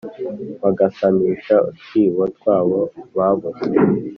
[0.61, 2.79] bagasamisha utwibo twabo
[3.15, 3.69] baboshye.